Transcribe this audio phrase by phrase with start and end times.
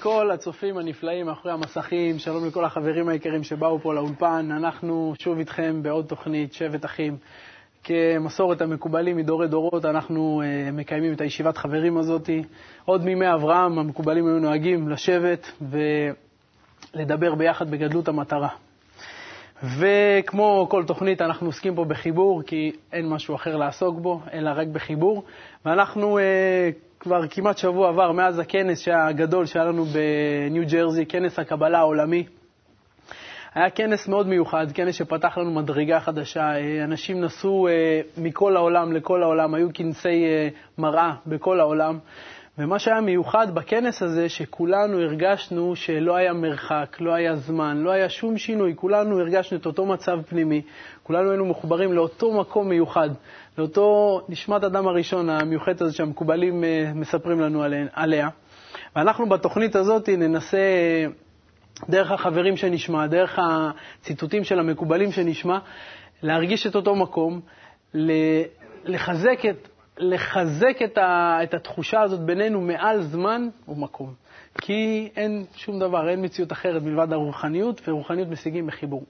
[0.00, 4.48] לכל הצופים הנפלאים מאחורי המסכים, שלום לכל החברים היקרים שבאו פה לאולפן.
[4.56, 7.16] אנחנו שוב איתכם בעוד תוכנית, שבט אחים.
[7.84, 12.30] כמסורת המקובלים מדורי דורות, אנחנו uh, מקיימים את הישיבת חברים הזאת.
[12.84, 15.52] עוד מימי אברהם המקובלים היו נוהגים לשבת
[16.94, 18.48] ולדבר ביחד בגדלות המטרה.
[19.78, 24.66] וכמו כל תוכנית, אנחנו עוסקים פה בחיבור, כי אין משהו אחר לעסוק בו, אלא רק
[24.66, 25.24] בחיבור.
[25.64, 31.78] ואנחנו uh, כבר כמעט שבוע עבר מאז הכנס הגדול שהיה לנו בניו ג'רזי, כנס הקבלה
[31.78, 32.24] העולמי.
[33.54, 36.40] היה כנס מאוד מיוחד, כנס שפתח לנו מדרגה חדשה.
[36.40, 40.48] אה, אנשים נסעו אה, מכל העולם לכל העולם, היו כנסי אה,
[40.78, 41.98] מראה בכל העולם.
[42.58, 48.08] ומה שהיה מיוחד בכנס הזה, שכולנו הרגשנו שלא היה מרחק, לא היה זמן, לא היה
[48.08, 50.62] שום שינוי, כולנו הרגשנו את אותו מצב פנימי,
[51.02, 53.10] כולנו היינו מחוברים לאותו מקום מיוחד,
[53.60, 58.28] לאותו נשמת אדם הראשון המיוחדת הזאת שהמקובלים מספרים לנו עליה.
[58.96, 60.58] ואנחנו בתוכנית הזאת ננסה
[61.88, 65.58] דרך החברים שנשמע, דרך הציטוטים של המקובלים שנשמע,
[66.22, 67.40] להרגיש את אותו מקום,
[68.84, 74.14] לחזק את, לחזק את, ה, את התחושה הזאת בינינו מעל זמן ומקום.
[74.60, 79.04] כי אין שום דבר, אין מציאות אחרת מלבד הרוחניות, ורוחניות משיגים בחיבור.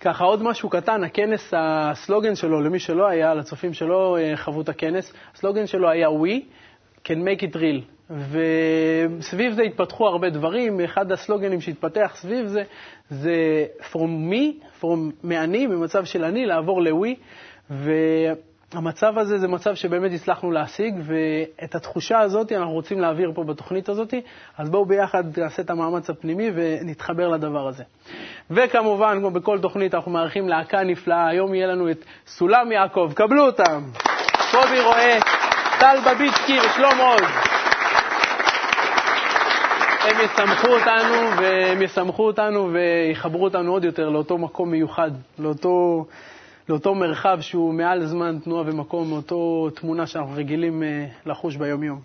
[0.00, 4.68] ככה עוד משהו קטן, הכנס, הסלוגן שלו, למי שלא היה, לצופים שלא אה, חוו את
[4.68, 6.42] הכנס, הסלוגן שלו היה We
[7.04, 8.10] can make it real.
[8.10, 10.80] וסביב זה התפתחו הרבה דברים.
[10.80, 12.62] אחד הסלוגנים שהתפתח סביב זה,
[13.10, 17.14] זה From me, from מאני, ממצב של אני, לעבור ל-we.
[18.74, 23.88] והמצב הזה זה מצב שבאמת הצלחנו להשיג, ואת התחושה הזאת אנחנו רוצים להעביר פה בתוכנית
[23.88, 24.14] הזאת.
[24.58, 27.84] אז בואו ביחד נעשה את המאמץ הפנימי ונתחבר לדבר הזה.
[28.50, 31.28] וכמובן, כמו בכל תוכנית, אנחנו מארחים להקה נפלאה.
[31.28, 33.82] היום יהיה לנו את סולם יעקב, קבלו אותם.
[34.50, 35.18] קובי רואה,
[35.80, 37.22] טל בביצקי ושלום עוז.
[40.00, 46.04] הם יסמכו אותנו, והם יסמכו אותנו ויחברו אותנו עוד יותר לאותו מקום מיוחד, לאותו,
[46.68, 52.00] לאותו מרחב שהוא מעל זמן, תנועה ומקום, מאותו תמונה שאנחנו רגילים אה, לחוש ביום-יום.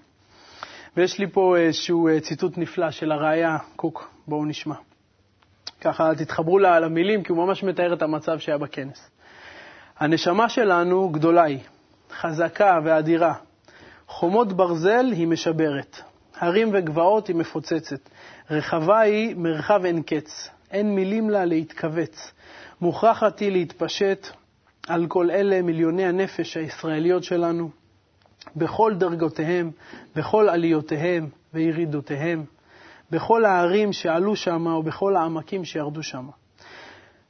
[0.97, 4.75] ויש לי פה איזשהו אה, ציטוט נפלא של הראייה קוק, בואו נשמע.
[5.81, 9.11] ככה תתחברו למילים, כי הוא ממש מתאר את המצב שהיה בכנס.
[9.99, 11.59] הנשמה שלנו גדולה היא,
[12.11, 13.33] חזקה ואדירה.
[14.07, 16.01] חומות ברזל היא משברת.
[16.37, 18.09] הרים וגבעות היא מפוצצת.
[18.51, 22.31] רחבה היא מרחב אין קץ, אין מילים לה להתכווץ.
[22.81, 24.27] מוכרחת היא להתפשט
[24.87, 27.69] על כל אלה מיליוני הנפש הישראליות שלנו,
[28.55, 29.71] בכל דרגותיהם,
[30.15, 32.43] בכל עליותיהם וירידותיהם,
[33.11, 36.27] בכל הערים שעלו שם ובכל העמקים שירדו שם.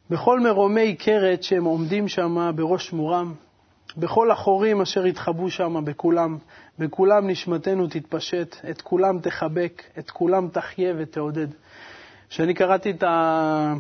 [0.10, 3.34] בכל מרומי קרת שהם עומדים שם בראש מורם,
[3.98, 6.38] בכל החורים אשר התחבאו שם, בכולם,
[6.80, 11.48] בכולם נשמתנו תתפשט, את כולם תחבק, את כולם תחיה ותעודד.
[12.30, 13.74] כשאני קראתי את, ה...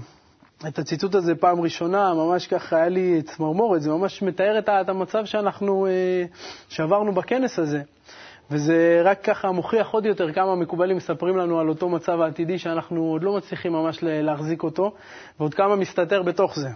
[0.67, 5.25] את הציטוט הזה פעם ראשונה, ממש ככה היה לי צמרמורת, זה ממש מתאר את המצב
[5.25, 6.23] שאנחנו, אה,
[6.69, 7.81] שעברנו בכנס הזה.
[8.51, 13.03] וזה רק ככה מוכיח עוד יותר כמה מקובלים מספרים לנו על אותו מצב העתידי שאנחנו
[13.03, 14.91] עוד לא מצליחים ממש להחזיק אותו,
[15.39, 16.69] ועוד כמה מסתתר בתוך זה.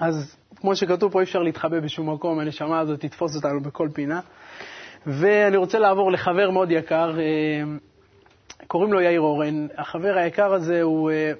[0.00, 4.20] אז כמו שכתוב פה, אי אפשר להתחבא בשום מקום, הנשמה הזאת תתפוס אותנו בכל פינה.
[5.06, 7.24] ואני רוצה לעבור לחבר מאוד יקר, אה,
[8.66, 9.66] קוראים לו יאיר אורן.
[9.78, 11.32] החבר היקר הזה הוא, אה,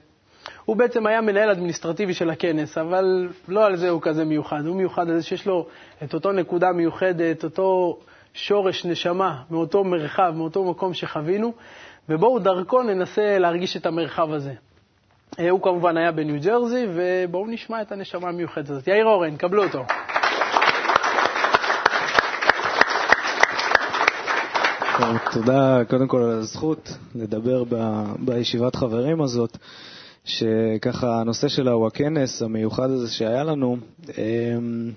[0.65, 4.67] הוא בעצם היה מנהל אדמיניסטרטיבי של הכנס, אבל לא על זה הוא כזה מיוחד.
[4.67, 5.67] הוא מיוחד על זה שיש לו
[6.03, 7.99] את אותו נקודה מיוחדת, אותו
[8.35, 11.53] שורש נשמה מאותו מרחב, מאותו מקום שחווינו,
[12.09, 14.53] ובואו דרכו ננסה להרגיש את המרחב הזה.
[15.39, 18.89] אה, הוא כמובן היה בניו ג'רזי, ובואו נשמע את הנשמה המיוחדת הזאת.
[18.89, 19.85] יאיר אורן, קבלו אותו.
[25.33, 29.59] תודה קודם כל על הזכות לדבר ב, בישיבת חברים הזאת,
[30.25, 33.77] שככה הנושא שלה הוא הכנס המיוחד הזה שהיה לנו.
[34.19, 34.93] אמ,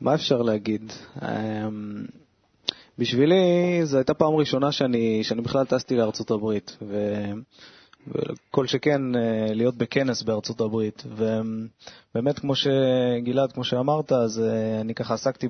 [0.00, 0.92] מה אפשר להגיד?
[1.22, 2.04] אמ,
[2.98, 7.14] בשבילי זו הייתה פעם ראשונה שאני, שאני בכלל טסתי לארצות הברית, ו...
[8.06, 11.04] וכל שכן אה, להיות בכנס בארצות הברית.
[11.06, 15.48] ובאמת, כמו שגלעד, כמו שאמרת, אז אה, אני ככה עסקתי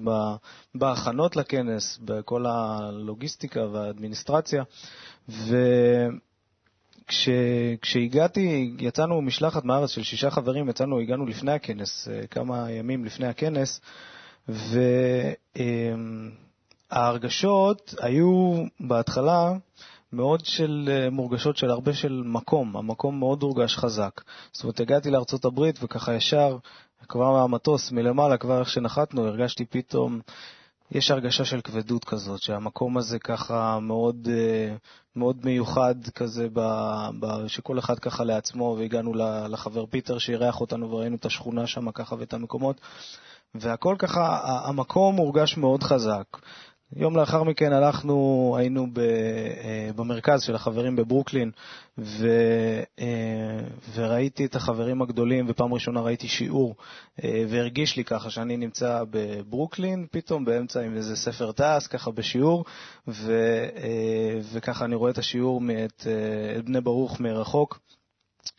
[0.75, 4.63] בהכנות לכנס, בכל הלוגיסטיקה והאדמיניסטרציה,
[7.09, 13.27] וכשהגעתי, יצאנו משלחת מהארץ של שישה חברים, יצאנו, הגענו לפני הכנס, אה, כמה ימים לפני
[13.27, 13.81] הכנס,
[16.91, 19.53] וההרגשות היו בהתחלה,
[20.13, 24.21] מאוד של אה, מורגשות של הרבה של מקום, המקום מאוד הורגש חזק.
[24.53, 26.57] זאת אומרת, הגעתי לארצות הברית וככה ישר,
[27.09, 30.21] כבר מהמטוס מלמעלה, כבר איך שנחתנו, הרגשתי פתאום
[30.91, 34.77] יש הרגשה של כבדות כזאת, שהמקום הזה ככה מאוד, אה,
[35.17, 36.61] מאוד מיוחד כזה, ב,
[37.21, 39.15] ב, שכל אחד ככה לעצמו, והגענו
[39.49, 42.81] לחבר פיטר שאירח אותנו וראינו את השכונה שם ככה ואת המקומות,
[43.55, 46.39] והכל ככה, המקום מורגש מאוד חזק.
[46.97, 51.51] יום לאחר מכן הלכנו, היינו ב, אה, במרכז של החברים בברוקלין,
[51.99, 52.29] ו,
[53.01, 53.61] אה,
[53.95, 56.75] וראיתי את החברים הגדולים, ופעם ראשונה ראיתי שיעור,
[57.25, 62.65] אה, והרגיש לי ככה שאני נמצא בברוקלין, פתאום באמצע עם איזה ספר טס, ככה בשיעור,
[63.09, 63.33] ו,
[64.53, 66.07] וככה אני רואה את השיעור את
[66.65, 67.79] בני ברוך מרחוק.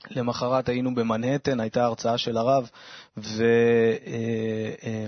[0.09, 2.69] למחרת היינו במנהטן, הייתה הרצאה של הרב,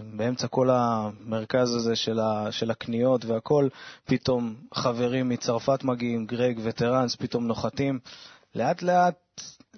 [0.10, 3.68] ובאמצע כל המרכז הזה של, ה, של הקניות והכל,
[4.06, 8.00] פתאום חברים מצרפת מגיעים, גרג וטרנס, פתאום נוחתים.
[8.56, 9.16] לאט לאט,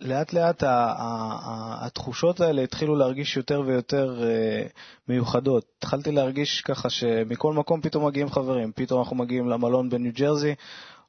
[0.02, 0.64] לאט לאט
[1.82, 4.70] התחושות האלה התחילו להרגיש יותר ויותר uh,
[5.08, 5.66] מיוחדות.
[5.78, 8.72] התחלתי להרגיש ככה שמכל מקום פתאום מגיעים חברים.
[8.76, 10.56] פתאום אנחנו מגיעים למלון בניו ג'רזי,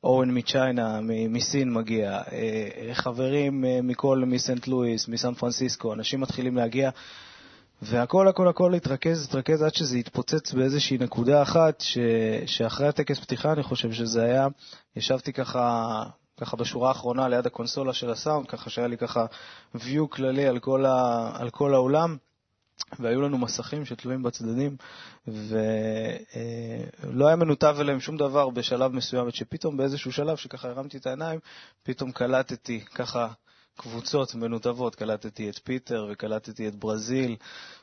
[0.04, 6.90] אורן מצ'יינה, מסין מגיע, אה, חברים אה, מכל, מסנט לואיס, מסן פרנסיסקו, אנשים מתחילים להגיע,
[7.82, 11.98] והכל הכל הכל התרכז, התרכז עד שזה התפוצץ באיזושהי נקודה אחת, ש,
[12.46, 14.46] שאחרי הטקס פתיחה אני חושב שזה היה,
[14.96, 16.02] ישבתי ככה,
[16.40, 19.26] ככה בשורה האחרונה ליד הקונסולה של הסאונד, ככה שהיה לי ככה
[19.76, 22.16] view כללי על כל, ה, על כל האולם.
[22.98, 24.76] והיו לנו מסכים שתלויים בצדדים,
[25.26, 31.06] ולא היה מנותב אליהם שום דבר בשלב מסוים, עד שפתאום באיזשהו שלב, שככה הרמתי את
[31.06, 31.40] העיניים,
[31.82, 33.28] פתאום קלטתי ככה
[33.76, 37.36] קבוצות מנותבות, קלטתי את פיטר וקלטתי את ברזיל,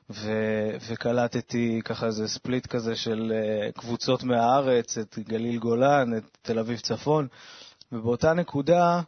[0.09, 6.59] ו- וקלטתי ככה איזה ספליט כזה של אה, קבוצות מהארץ, את גליל גולן, את תל
[6.59, 7.27] אביב צפון,
[7.91, 9.01] ובאותה נקודה,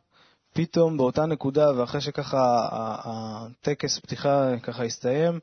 [0.54, 2.68] פתאום באותה נקודה, ואחרי שככה
[3.04, 5.40] הטקס פתיחה ככה הסתיים,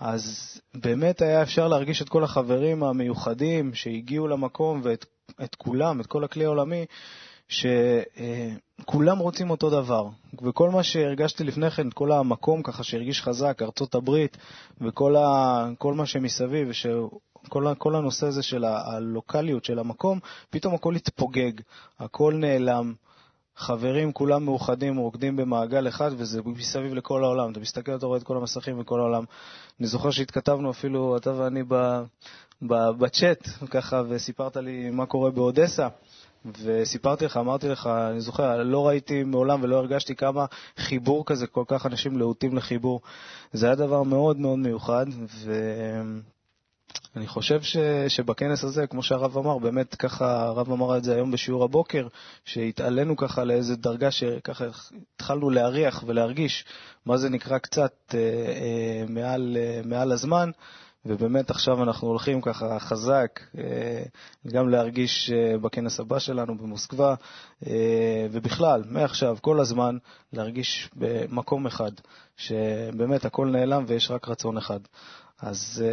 [0.00, 5.06] אז באמת היה אפשר להרגיש את כל החברים המיוחדים שהגיעו למקום ואת
[5.44, 6.86] את כולם, את כל הכלי העולמי,
[7.48, 10.08] שכולם רוצים אותו דבר.
[10.42, 14.36] וכל מה שהרגשתי לפני כן, כל המקום ככה שהרגיש חזק, ארצות הברית
[14.80, 20.18] וכל ה, מה שמסביב, שכל כל הנושא הזה של הלוקאליות של המקום,
[20.50, 21.52] פתאום הכל התפוגג,
[21.98, 22.94] הכל נעלם.
[23.58, 27.52] חברים כולם מאוחדים, רוקדים במעגל אחד, וזה מסביב לכל העולם.
[27.52, 29.24] אתה מסתכל, אתה רואה את כל המסכים וכל העולם.
[29.80, 31.62] אני זוכר שהתכתבנו אפילו, אתה ואני,
[32.98, 35.88] בצ'אט, ככה, וסיפרת לי מה קורה באודסה.
[36.62, 40.44] וסיפרתי לך, אמרתי לך, אני זוכר, לא ראיתי מעולם ולא הרגשתי כמה
[40.76, 43.00] חיבור כזה, כל כך אנשים להוטים לחיבור.
[43.52, 45.06] זה היה דבר מאוד מאוד מיוחד,
[45.44, 45.52] ו...
[47.16, 47.76] אני חושב ש,
[48.08, 52.08] שבכנס הזה, כמו שהרב אמר, באמת ככה, הרב אמר את זה היום בשיעור הבוקר,
[52.44, 54.64] שהתעלינו ככה לאיזה דרגה שככה
[55.14, 56.64] התחלנו להריח ולהרגיש
[57.06, 60.50] מה זה נקרא קצת אה, אה, מעל, אה, מעל הזמן,
[61.06, 64.02] ובאמת עכשיו אנחנו הולכים ככה חזק אה,
[64.46, 67.14] גם להרגיש אה, בכנס הבא שלנו במוסקבה,
[67.66, 69.96] אה, ובכלל, מעכשיו, כל הזמן,
[70.32, 71.92] להרגיש במקום אחד,
[72.36, 74.80] שבאמת הכל נעלם ויש רק רצון אחד.
[75.40, 75.84] אז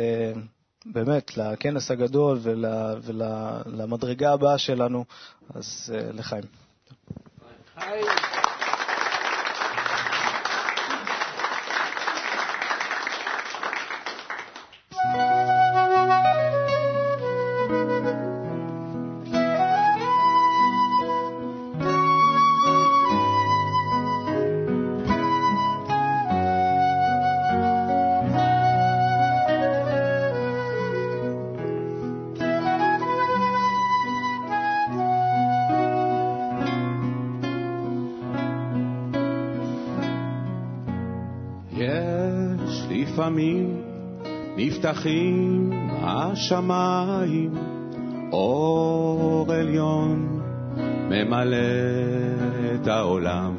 [0.85, 2.65] באמת, לכנס הגדול ול,
[3.03, 5.05] ולמדרגה הבאה שלנו,
[5.55, 6.43] אז uh, לחיים.
[7.79, 8.34] חיים.
[44.85, 45.69] נפתחים
[46.01, 47.53] השמיים,
[48.31, 50.41] אור עליון
[51.09, 51.57] ממלא
[52.75, 53.55] את העולם.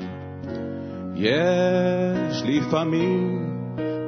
[1.14, 3.46] יש לפעמים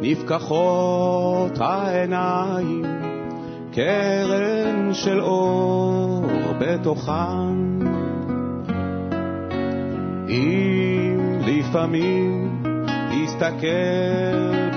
[0.02, 2.84] נפקחות העיניים,
[3.72, 6.26] קרן של אור
[6.58, 7.58] בתוכן.
[10.28, 12.62] אם לפעמים
[13.10, 13.66] תסתכל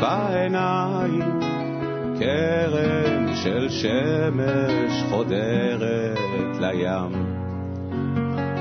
[0.02, 1.41] בעיניים,
[2.22, 7.25] קרן של שמש חודרת לים.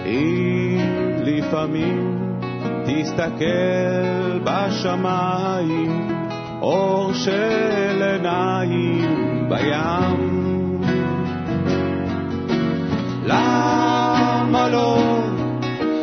[0.06, 0.78] אם
[1.24, 2.18] לפעמים
[2.86, 6.08] תסתכל בשמיים,
[6.62, 10.80] אור של עיניים בים.
[13.24, 14.98] למה לא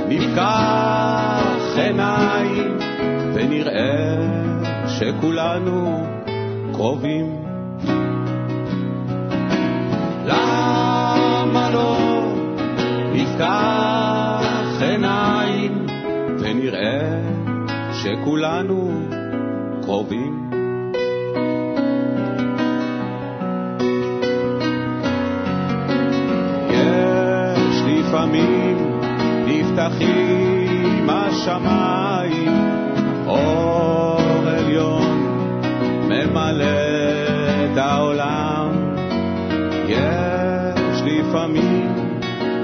[0.07, 2.77] נפקח עיניים
[3.33, 4.17] ונראה
[4.87, 6.05] שכולנו
[6.73, 7.46] קרובים.
[17.93, 18.91] שכולנו
[19.83, 20.49] קרובים.
[26.69, 28.99] יש לפעמים
[29.45, 32.53] נפתחים השמיים,
[33.27, 35.19] אור עליון
[36.09, 36.65] ממלא
[37.73, 38.69] את העולם.
[39.87, 41.95] יש לפעמים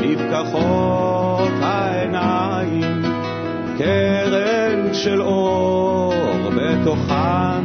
[0.02, 1.13] נפקחות
[5.04, 6.14] של אור
[6.56, 7.64] בתוכן.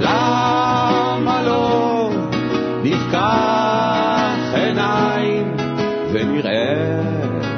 [0.00, 2.10] למה לא
[2.82, 5.56] נפקח עיניים
[6.12, 7.02] ונראה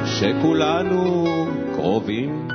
[0.05, 1.27] שכולנו
[1.75, 2.49] קרובים?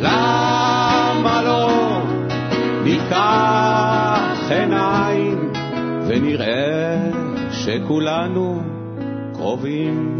[0.00, 2.00] למה לא
[2.84, 5.52] נפקח עיניים
[6.08, 7.10] ונראה
[7.50, 8.62] שכולנו
[9.36, 10.17] קרובים?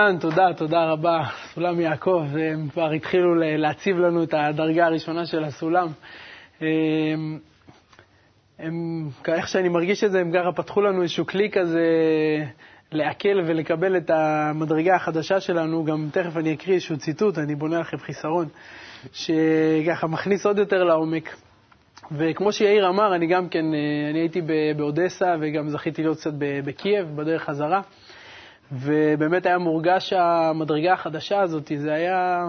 [0.00, 1.22] מצוין, תודה, תודה רבה.
[1.54, 5.88] סולם יעקב, הם כבר התחילו להציב לנו את הדרגה הראשונה של הסולם.
[6.60, 7.38] הם,
[8.58, 11.86] הם, איך שאני מרגיש את זה, הם ככה פתחו לנו איזשהו כלי כזה
[12.92, 15.84] לעכל ולקבל את המדרגה החדשה שלנו.
[15.84, 18.46] גם תכף אני אקריא איזשהו ציטוט, אני בונה לכם חיסרון,
[19.12, 21.36] שככה מכניס עוד יותר לעומק.
[22.12, 23.64] וכמו שיאיר אמר, אני גם כן,
[24.10, 24.40] אני הייתי
[24.76, 27.80] באודסה וגם זכיתי להיות קצת בקייב, בדרך חזרה.
[28.72, 32.48] ובאמת היה מורגש המדרגה החדשה הזאת, זה היה,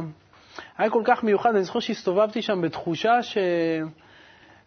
[0.78, 1.56] היה כל כך מיוחד.
[1.56, 3.38] אני זוכר שהסתובבתי שם בתחושה ש...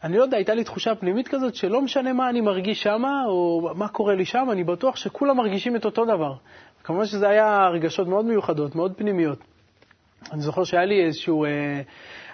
[0.04, 3.70] אני לא יודע, הייתה לי תחושה פנימית כזאת שלא משנה מה אני מרגיש שם או
[3.74, 6.34] מה קורה לי שם, אני בטוח שכולם מרגישים את אותו דבר.
[6.84, 9.38] כמובן שזה היה הרגשות מאוד מיוחדות, מאוד פנימיות.
[10.32, 11.44] אני זוכר שהיה לי איזשהו...
[11.44, 11.80] אה,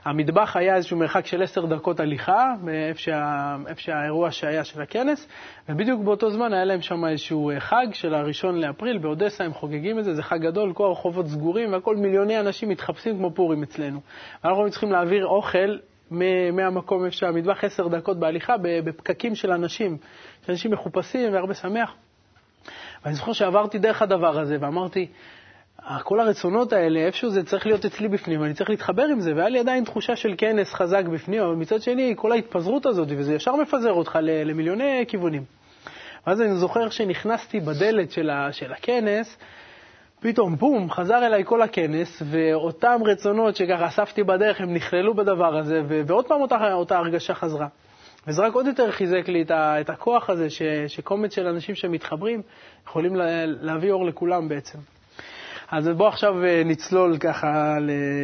[0.04, 5.28] המטבח היה איזשהו מרחק של עשר דקות הליכה, מאיפה שה, שהאירוע שהיה של הכנס,
[5.68, 10.04] ובדיוק באותו זמן היה להם שם איזשהו חג של הראשון לאפריל, באודסה הם חוגגים את
[10.04, 14.00] זה, זה חג גדול, כל הרחובות סגורים, והכל מיליוני אנשים מתחפשים כמו פורים אצלנו.
[14.44, 15.76] ואנחנו צריכים להעביר אוכל
[16.52, 19.96] מהמקום איפה שהמטבח עשר דקות בהליכה, בפקקים של אנשים,
[20.46, 21.94] שאנשים מחופשים והרבה שמח.
[23.04, 25.06] ואני זוכר שעברתי דרך הדבר הזה ואמרתי,
[26.02, 29.48] כל הרצונות האלה, איפשהו זה צריך להיות אצלי בפנים, אני צריך להתחבר עם זה, והיה
[29.48, 33.56] לי עדיין תחושה של כנס חזק בפנים, אבל מצד שני, כל ההתפזרות הזאת, וזה ישר
[33.56, 35.44] מפזר אותך למיליוני כיוונים.
[36.26, 39.36] ואז אני זוכר שנכנסתי בדלת של, ה, של הכנס,
[40.20, 45.82] פתאום, בום, חזר אליי כל הכנס, ואותם רצונות שככה אספתי בדרך, הם נכללו בדבר הזה,
[45.88, 47.66] ו- ועוד פעם אותה, אותה הרגשה חזרה.
[48.26, 51.74] וזה רק עוד יותר חיזק לי את, ה- את הכוח הזה, ש- שקומץ של אנשים
[51.74, 52.42] שמתחברים
[52.86, 54.78] יכולים לה- להביא אור לכולם בעצם.
[55.70, 57.76] אז בואו עכשיו אה, נצלול ככה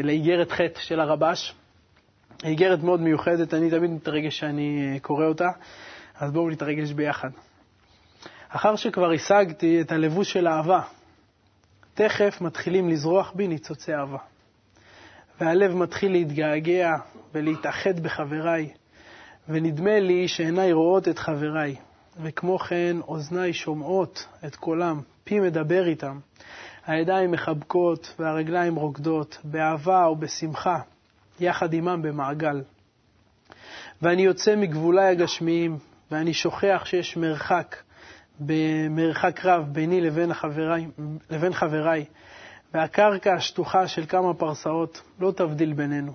[0.05, 1.55] לאיגרת ח' של הרבש.
[2.45, 5.51] איגרת מאוד מיוחדת, אני תמיד מתרגש כשאני אה, קורא אותה,
[6.19, 7.29] אז בואו נתרגש ביחד.
[8.49, 10.81] אחר שכבר השגתי את הלבוש של אהבה,
[11.95, 14.19] תכף מתחילים לזרוח בי ניצוצי אהבה.
[15.41, 16.97] והלב מתחיל להתגעגע
[17.35, 18.69] ולהתאחד בחבריי,
[19.49, 21.77] ונדמה לי שעיניי רואות את חבריי,
[22.23, 26.19] וכמו כן אוזניי שומעות את קולם, פי מדבר איתם.
[26.87, 30.79] הידיים מחבקות והרגליים רוקדות, באהבה ובשמחה,
[31.41, 32.63] יחד עמם במעגל.
[34.03, 35.79] ואני יוצא מגבוליי הגשמיים,
[36.11, 37.77] ואני שוכח שיש מרחק,
[38.41, 40.87] במרחק רב ביני לבין, החברי,
[41.31, 42.05] לבין חבריי,
[42.75, 46.13] והקרקע השטוחה של כמה פרסאות לא תבדיל בינינו.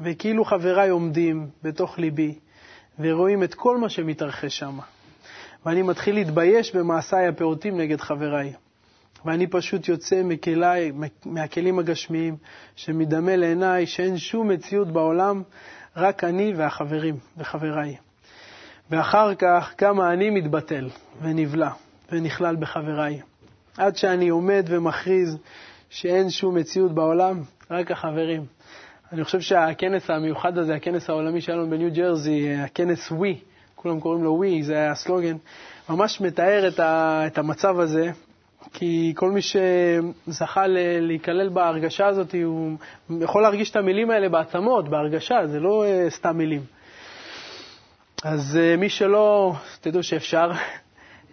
[0.00, 2.34] וכאילו חבריי עומדים בתוך ליבי,
[2.98, 4.78] ורואים את כל מה שמתרחש שם.
[5.66, 8.52] ואני מתחיל להתבייש במעשיי הפעוטים נגד חבריי.
[9.24, 10.92] ואני פשוט יוצא מכלי,
[11.24, 12.36] מהכלים הגשמיים,
[12.76, 15.42] שמדמה לעיניי שאין שום מציאות בעולם,
[15.96, 17.96] רק אני והחברים וחבריי.
[18.90, 20.88] ואחר כך גם אני מתבטל
[21.22, 21.70] ונבלע
[22.12, 23.20] ונכלל בחבריי,
[23.76, 25.38] עד שאני עומד ומכריז
[25.90, 28.46] שאין שום מציאות בעולם, רק החברים.
[29.12, 33.38] אני חושב שהכנס המיוחד הזה, הכנס העולמי שלנו בניו ג'רזי, הכנס ווי,
[33.74, 35.36] כולם קוראים לו ווי, זה היה הסלוגן,
[35.88, 36.68] ממש מתאר
[37.26, 38.10] את המצב הזה,
[38.72, 40.66] כי כל מי שזכה
[41.00, 42.76] להיכלל בהרגשה הזאת, הוא
[43.20, 46.62] יכול להרגיש את המילים האלה בעצמות, בהרגשה, זה לא אה, סתם מילים.
[48.24, 50.50] אז אה, מי שלא, תדעו שאפשר.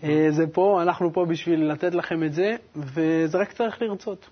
[0.04, 4.30] אה, זה פה, אנחנו פה בשביל לתת לכם את זה, וזה רק צריך לרצות.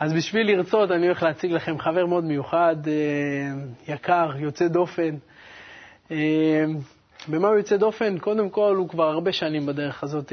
[0.00, 2.76] אז בשביל לרצות, אני הולך להציג לכם חבר מאוד מיוחד,
[3.88, 5.14] יקר, יוצא דופן.
[7.28, 8.18] במה הוא יוצא דופן?
[8.18, 10.32] קודם כל, הוא כבר הרבה שנים בדרך הזאת.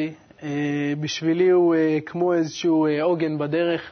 [1.00, 3.92] בשבילי הוא כמו איזשהו עוגן בדרך.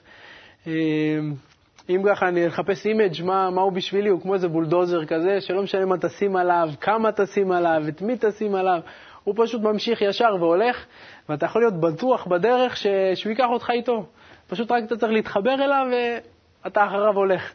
[1.90, 5.64] אם ככה אני אחפש image מה, מה הוא בשבילי, הוא כמו איזה בולדוזר כזה, שלא
[5.64, 8.80] משנה מה תשים עליו, כמה תשים עליו, את מי תשים עליו,
[9.24, 10.86] הוא פשוט ממשיך ישר והולך,
[11.30, 12.88] ואתה יכול להיות בטוח בדרך ש...
[13.16, 14.06] שהוא ייקח אותך איתו.
[14.48, 15.86] פשוט רק אתה צריך להתחבר אליו
[16.64, 17.54] ואתה אחריו הולך.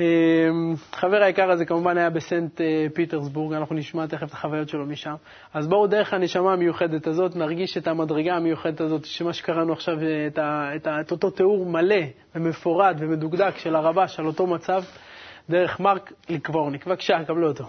[0.00, 4.86] אמ, חבר היקר הזה כמובן היה בסנט אה, פיטרסבורג, אנחנו נשמע תכף את החוויות שלו
[4.86, 5.14] משם.
[5.54, 10.26] אז בואו דרך הנשמה המיוחדת הזאת נרגיש את המדרגה המיוחדת הזאת, שמה שקראנו עכשיו, אה,
[10.26, 12.00] את, ה, את, ה, את אותו תיאור מלא
[12.34, 14.82] ומפורט ומדוקדק של הרבש על אותו מצב,
[15.50, 16.86] דרך מרק לקבורניק.
[16.86, 17.64] בבקשה, קבלו אותו.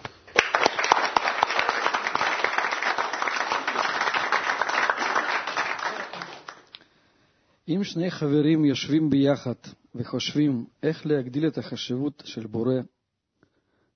[7.67, 9.55] אם שני חברים יושבים ביחד
[9.95, 12.73] וחושבים איך להגדיל את החשיבות של בורא,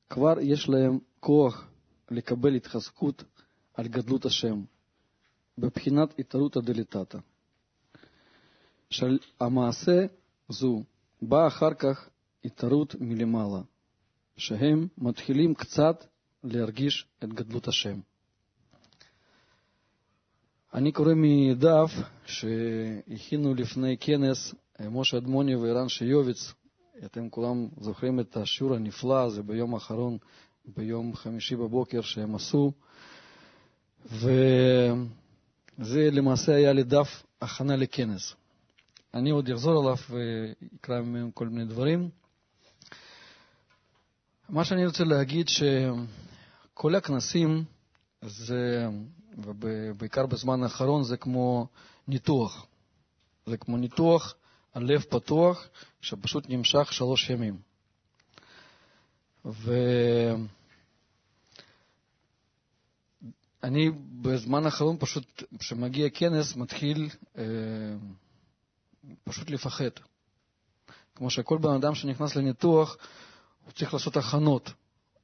[0.10, 1.67] כבר יש להם כוח
[2.12, 3.23] לקבל התחזקות
[3.73, 4.62] על גדלות השם,
[5.58, 7.17] בבחינת התערותא דליטתא.
[8.89, 10.06] של המעשה
[10.49, 10.84] זו
[11.21, 12.10] באה אחר כך
[12.45, 13.62] התערות מלמעלה,
[14.38, 16.06] שהם מתחילים קצת
[16.43, 17.99] להרגיש את גדלות השם.
[20.75, 21.91] אני קורא מדף
[22.25, 24.53] שהכינו לפני כנס
[24.89, 26.53] משה אדמוני וערן שיוביץ.
[27.05, 30.17] אתם כולם זוכרים את השיעור הנפלא הזה ביום האחרון,
[30.65, 32.71] ביום חמישי בבוקר שהם עשו.
[34.05, 38.35] וזה למעשה היה לדף הכנה לכנס.
[39.13, 42.09] אני עוד אחזור עליו ואקרא ממנו כל מיני דברים.
[44.49, 47.63] מה שאני רוצה להגיד, שכל הכנסים
[48.21, 48.88] זה
[49.38, 51.67] ובעיקר בזמן האחרון זה כמו
[52.08, 52.65] ניתוח.
[53.45, 54.36] זה כמו ניתוח
[54.74, 55.67] על לב פתוח
[56.02, 57.60] שפשוט נמשך שלוש ימים.
[63.62, 67.43] ואני בזמן האחרון פשוט, כשמגיע כנס, מתחיל אה,
[69.24, 69.89] פשוט לפחד.
[71.15, 72.98] כמו שכל בן אדם שנכנס לניתוח,
[73.65, 74.71] הוא צריך לעשות הכנות.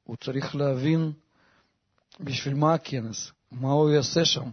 [0.04, 1.12] הוא צריך להבין
[2.20, 3.32] בשביל מה הכנס.
[3.60, 4.50] מה הוא יעשה שם.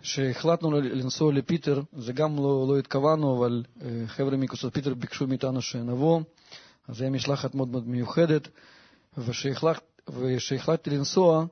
[0.00, 5.62] וכשהחלטנו לנסוע לפיטר, זה גם לא, לא התכוונו, אבל אה, חבר'ה מקבוצת פיטר ביקשו מאיתנו
[5.62, 6.20] שנבוא,
[6.88, 8.48] אז זו משלחת מאוד מאוד מיוחדת,
[9.18, 11.46] וכשהחלטתי לנסוע,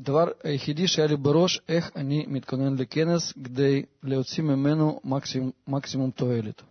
[0.00, 6.62] הדבר היחידי שהיה לי בראש, איך אני מתכונן לכנס כדי להוציא ממנו מקסימום, מקסימום תועלת.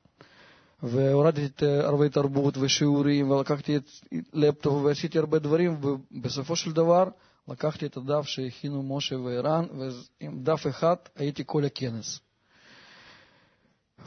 [0.83, 3.83] והורדתי את ערבי תרבות ושיעורים, ולקחתי את
[4.33, 7.03] לפטופ ועשיתי הרבה דברים, ובסופו של דבר
[7.47, 12.19] לקחתי את הדף שהכינו משה וערן, ועם דף אחד הייתי כל הכנס.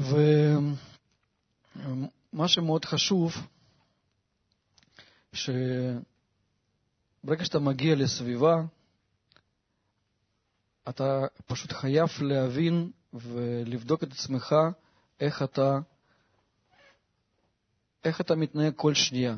[0.01, 0.75] ומה
[2.49, 3.33] שמאוד חשוב,
[5.33, 6.05] שברגע
[7.45, 8.63] שאתה מגיע לסביבה,
[10.89, 14.55] אתה פשוט חייב להבין ולבדוק את עצמך
[15.21, 15.79] איך אתה
[18.05, 19.37] איך אתה מתנהג כל שנייה.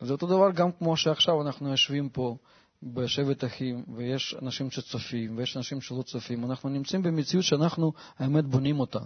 [0.00, 2.36] זה אותו דבר גם כמו שעכשיו אנחנו יושבים פה
[2.82, 6.44] בשבט אחים, ויש אנשים שצופים, ויש אנשים שלא צופים.
[6.44, 8.98] אנחנו נמצאים במציאות שאנחנו, האמת, בונים אותה.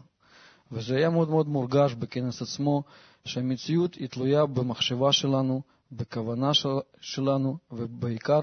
[0.73, 2.83] וזה היה מאוד מאוד מורגש בכנס עצמו,
[3.25, 6.69] שהמציאות היא תלויה במחשבה שלנו, בכוונה של,
[7.01, 8.41] שלנו, ובעיקר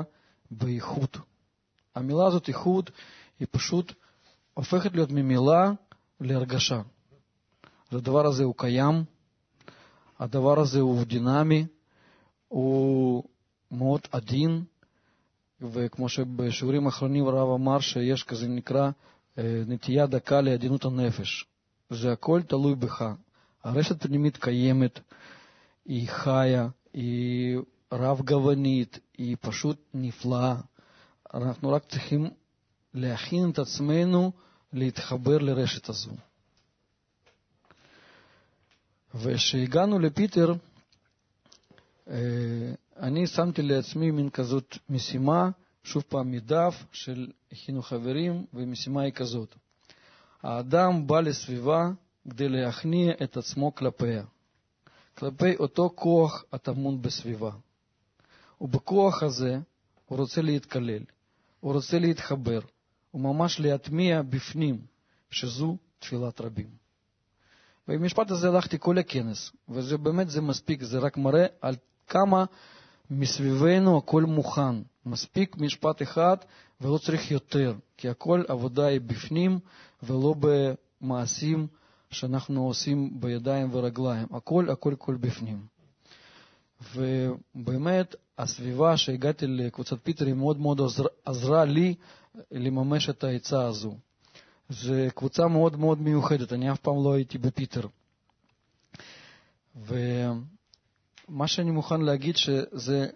[0.52, 1.18] באיכות.
[1.96, 2.92] המילה הזאת, איכות,
[3.40, 3.94] היא פשוט
[4.54, 5.72] הופכת להיות ממילה
[6.22, 6.82] להרגשה.
[7.92, 9.04] הדבר הזה הוא קיים,
[10.20, 11.66] הדבר הזה הוא דינמי,
[12.48, 13.24] הוא
[13.72, 14.64] מאוד עדין,
[15.62, 18.90] וכמו שבשיעורים האחרונים הרב אמר שיש כזה נקרא
[19.68, 21.46] נטייה דקה לעדינות הנפש.
[21.90, 23.06] זה הכל תלוי בך.
[23.64, 25.00] הרשת הפנימית קיימת,
[25.86, 27.58] היא חיה, היא
[27.92, 30.56] רב-גוונית, היא פשוט נפלאה.
[31.34, 32.30] אנחנו רק צריכים
[32.94, 34.32] להכין את עצמנו
[34.74, 36.12] להתחבר לרשת הזו.
[39.16, 40.54] וכשהגענו לפיטר,
[42.10, 42.16] אה,
[42.98, 45.50] אני שמתי לעצמי מין כזאת משימה,
[45.84, 49.56] שוב פעם מדף של הכינו חברים, ומשימה היא כזאת.
[50.44, 51.90] האדם בא לסביבה
[52.30, 54.24] כדי להכניע את עצמו כלפיה,
[55.18, 57.52] כלפי אותו כוח הטמון בסביבה.
[58.62, 59.60] ובכוח הזה
[60.06, 61.04] הוא רוצה להתקלל,
[61.60, 62.60] הוא רוצה להתחבר,
[63.14, 64.82] וממש להטמיע בפנים
[65.32, 66.85] שזו תפילת רבים.
[67.88, 71.76] ובמשפט הזה הלכתי כל הכנס, וזה באמת, זה מספיק, זה רק מראה על
[72.08, 72.46] כמה
[73.10, 74.76] מסביבנו הכל מוכן.
[75.06, 76.38] מספיק משפט אחד
[76.82, 79.60] ולא צריך יותר, כי הכל עבודה היא בפנים
[80.04, 81.68] ולא במעשים
[82.10, 84.28] שאנחנו עושים בידיים ורגליים.
[84.32, 85.66] הכל, הכל, הכל בפנים.
[86.96, 91.96] ובאמת, הסביבה שהגעתי לקבוצת פיטר היא מאוד מאוד עזרה, עזרה לי
[92.52, 93.98] לממש את העצה הזו.
[94.70, 97.88] זו קבוצה מאוד מאוד מיוחדת, אני אף פעם לא הייתי בפיטר.
[99.76, 103.08] ומה שאני מוכן להגיד שזה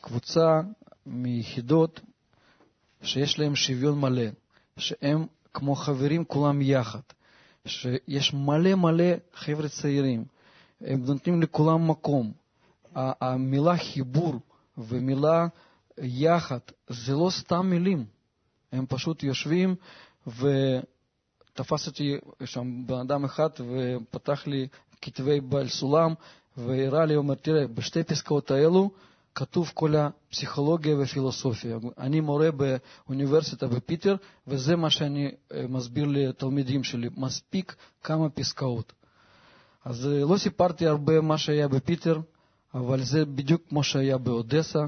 [0.00, 0.60] קבוצה
[1.06, 2.00] מיחידות
[3.02, 4.26] שיש להם שוויון מלא,
[4.76, 7.00] שהם כמו חברים כולם יחד,
[7.66, 10.24] שיש מלא מלא חבר'ה צעירים,
[10.80, 12.32] הם נותנים לכולם מקום.
[12.94, 14.34] המילה חיבור
[14.78, 15.46] ומילה
[15.98, 18.04] יחד זה לא סתם מילים,
[18.72, 19.74] הם פשוט יושבים
[20.28, 24.68] ותפס אותי שם בן אדם אחד ופתח לי
[25.02, 26.14] כתבי בעל סולם
[26.56, 28.90] והראה לי, אומר, תראה, בשתי פסקאות האלו
[29.34, 31.78] כתוב כל הפסיכולוגיה והפילוסופיה.
[31.98, 35.30] אני מורה באוניברסיטה בפיטר, וזה מה שאני
[35.68, 38.92] מסביר לתלמידים שלי, מספיק כמה פסקאות.
[39.84, 42.20] אז לא סיפרתי הרבה מה שהיה בפיטר,
[42.74, 44.78] אבל זה בדיוק כמו שהיה באודסה,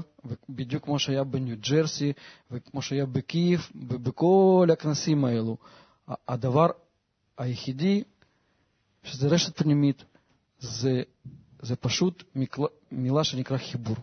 [0.49, 2.13] ובדיוק כמו שהיה בניו ג'רסי,
[2.51, 5.57] וכמו שהיה בקייב, ובכל הכנסים האלו.
[6.27, 6.67] הדבר
[7.37, 8.03] היחידי,
[9.03, 10.03] שזה רשת פנימית,
[10.59, 11.01] זה,
[11.61, 12.23] זה פשוט
[12.91, 13.95] מילה שנקרא חיבור.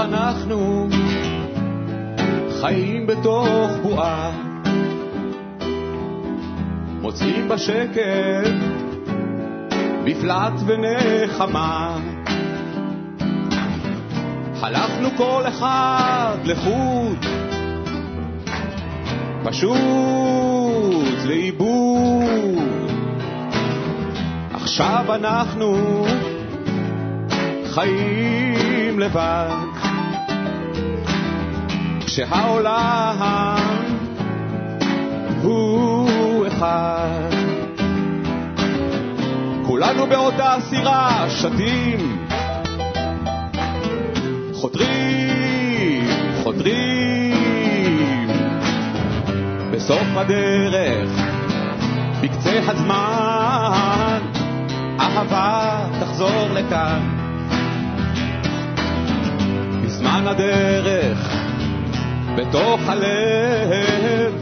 [0.00, 0.88] אנחנו
[2.60, 4.30] חיים בתוך בועה,
[7.00, 8.52] מוצאים בשקט
[10.04, 11.98] מפלט ונחמה.
[14.62, 17.26] הלכנו כל אחד לחוד,
[19.44, 19.76] פשוט
[21.24, 22.62] לאיבוד.
[24.54, 26.04] עכשיו אנחנו
[27.74, 29.48] חיים לבד.
[32.06, 33.56] כשהעולם
[35.42, 37.30] הוא אחד.
[39.66, 42.26] כולנו באותה סירה שתים,
[44.52, 46.06] חותרים,
[46.42, 48.28] חותרים.
[49.70, 51.10] בסוף הדרך,
[52.22, 54.20] בקצה הזמן,
[55.00, 57.21] אהבה תחזור לכאן.
[60.12, 61.18] בזמן הדרך,
[62.36, 64.34] בתוך הלב,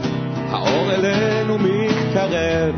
[0.51, 2.75] האור אלינו מתקרב.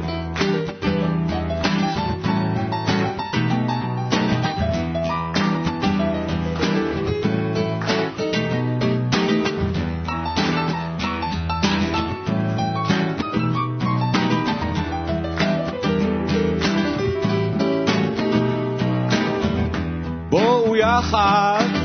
[20.75, 21.82] יחד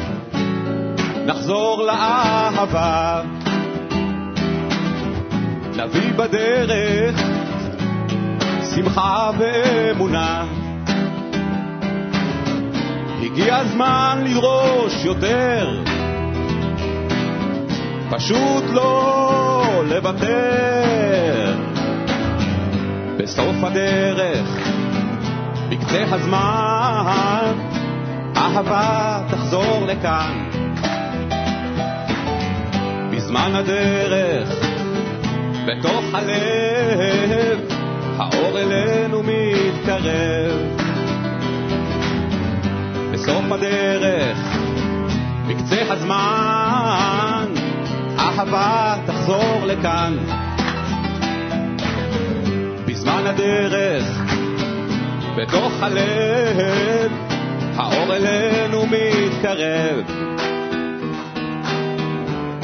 [1.29, 3.21] נחזור לאהבה,
[5.77, 7.21] נביא בדרך
[8.75, 10.45] שמחה ואמונה.
[13.23, 15.83] הגיע הזמן לדרוש יותר,
[18.11, 21.57] פשוט לא לוותר.
[23.17, 24.49] בסוף הדרך,
[25.69, 27.53] בקצה הזמן,
[28.37, 30.48] אהבה תחזור לכאן.
[33.29, 34.49] בזמן הדרך,
[35.67, 37.59] בתוך הלב,
[38.17, 40.53] האור אלינו מתקרב.
[43.13, 44.39] בסוף הדרך,
[45.49, 47.47] בקצה הזמן,
[48.19, 50.17] אהבה תחזור לכאן.
[52.87, 54.05] בזמן הדרך,
[55.37, 57.13] בתוך הלב,
[57.77, 60.38] האור אלינו מתקרב.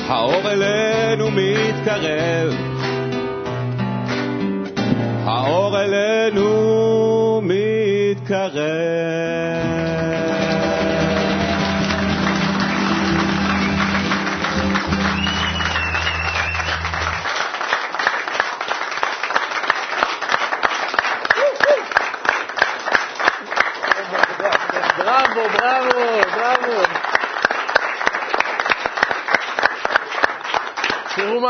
[0.09, 2.55] האור אלינו מתקרב,
[5.25, 8.65] האור אלינו מתקרב.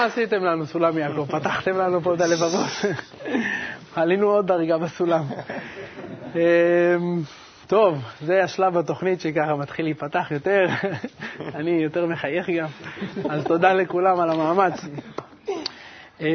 [0.05, 1.27] מה עשיתם לנו, סולם יעקב.
[1.31, 2.71] פתחתם לנו פה את הלבבות.
[3.97, 5.25] עלינו עוד דרגה בסולם.
[6.35, 6.41] אמ,
[7.67, 10.67] טוב, זה השלב בתוכנית שככה מתחיל להיפתח יותר.
[11.55, 12.67] אני יותר מחייך גם.
[13.31, 14.81] אז תודה לכולם על המאמץ.
[16.21, 16.27] אמ,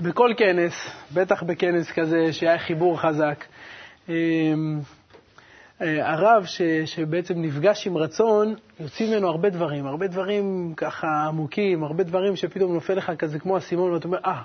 [0.00, 0.72] בכל כנס,
[1.14, 3.44] בטח בכנס כזה שהיה חיבור חזק,
[4.08, 4.14] אמ,
[5.82, 12.04] הרב ש, שבעצם נפגש עם רצון, יוצאים ממנו הרבה דברים, הרבה דברים ככה עמוקים, הרבה
[12.04, 14.42] דברים שפתאום נופל לך כזה כמו אסימון, ואתה אומר, אה,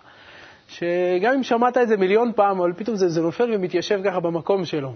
[0.68, 4.66] שגם אם שמעת את זה מיליון פעם, אבל פתאום זה, זה נופל ומתיישב ככה במקום
[4.66, 4.94] שלו.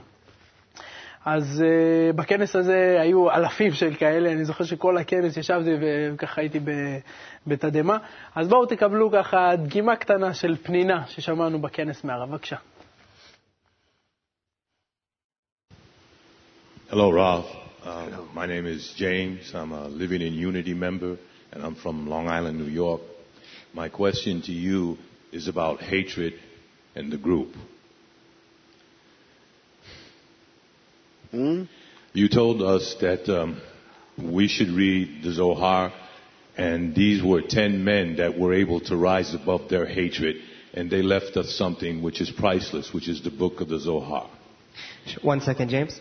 [1.25, 5.69] אז uh, בכנס הזה היו אלפים של כאלה, אני זוכר שכל הכנס ישבתי
[6.13, 6.60] וככה הייתי
[7.47, 7.97] בתדהמה.
[8.36, 12.30] אז בואו תקבלו ככה דגימה קטנה של פנינה ששמענו בכנס מהרב.
[12.30, 12.56] בבקשה.
[16.91, 17.45] Hello, Ralph.
[17.86, 19.49] Uh, my name is James.
[19.54, 21.17] I'm a Living in Unity member,
[21.54, 22.99] and I'm from Long Island, New York.
[23.73, 24.97] My question to you
[25.32, 26.34] is about hatred
[26.93, 27.56] and the group.
[31.32, 31.63] Hmm?
[32.12, 33.62] You told us that um,
[34.21, 35.93] we should read the Zohar,
[36.58, 40.36] and these were ten men that were able to rise above their hatred,
[40.73, 44.30] and they left us something which is priceless, which is the book of the Zohar.
[45.21, 45.97] One second, James.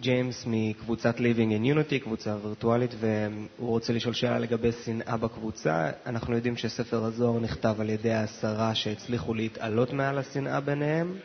[0.00, 5.90] ג'יימס מקבוצת Living in Unity, קבוצה וירטואלית, והוא רוצה לשאול שאלה לגבי שנאה בקבוצה.
[6.06, 11.16] אנחנו יודעים שספר הזוהר נכתב על ידי העשרה שהצליחו להתעלות מעל השנאה ביניהם.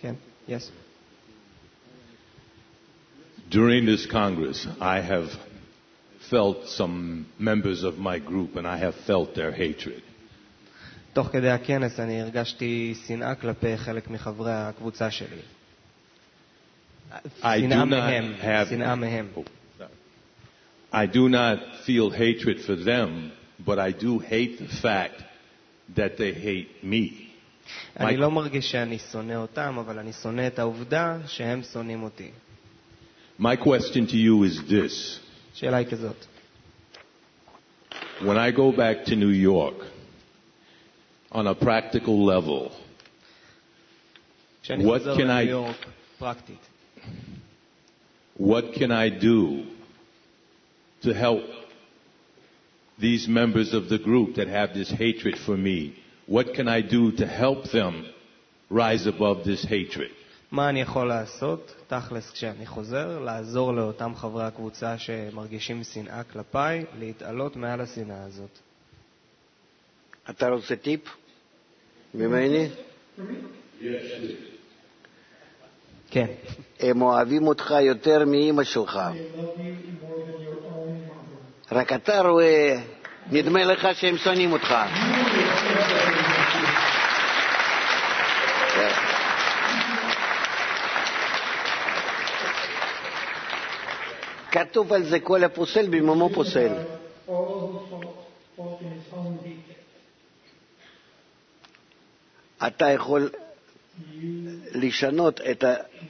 [0.00, 0.14] כן,
[0.48, 0.70] yes.
[3.50, 5.28] During this Congress, I have
[6.30, 10.00] felt some members of my group, and I have felt their hatred.
[11.12, 15.36] תוך כדי הכנס אני הרגשתי שנאה כלפי חלק מחברי הקבוצה שלי.
[17.13, 18.69] I do שנאה not מהם, have.
[18.69, 19.27] שנאה מהם.
[19.35, 19.39] Oh,
[19.77, 19.87] sorry.
[20.93, 23.31] I do not feel hatred for them,
[23.65, 25.23] but I do hate the fact
[25.95, 27.25] that they hate me.
[27.99, 32.29] אני My- לא מרגיש שאני שונא אותם, אבל אני שונא את העובדה שהם שונאים אותי.
[33.41, 35.19] My question to you is this.
[35.55, 36.25] השאלה היא כזאת,
[38.21, 39.85] When I go back to New York,
[41.31, 42.69] on a practical level,
[44.63, 45.85] כשאני What חוזר can לניו I- יורק,
[46.17, 46.59] פרקטית,
[48.39, 49.65] what can I do
[51.03, 51.43] to help
[52.97, 55.95] these members of the group that have this hatred for me?
[56.25, 58.05] What can I do to help them
[58.69, 60.11] rise above this hatred?
[60.51, 67.55] מה אני יכול לעשות, תכלס, כשאני חוזר, לעזור לאותם חברי הקבוצה שמרגישים שנאה כלפיי, להתעלות
[67.55, 68.59] מעל השנאה הזאת.
[70.29, 71.01] אתה רוצה טיפ
[72.13, 72.67] ממני?
[76.14, 76.26] כן.
[76.80, 79.00] הם אוהבים אותך יותר מאימא שלך.
[81.72, 82.76] רק אתה רואה,
[83.30, 84.74] נדמה לך שהם שונאים אותך.
[94.50, 96.72] כתוב על זה כל הפוסל במומו פוסל.
[102.66, 103.30] אתה יכול
[104.74, 105.64] לשנות את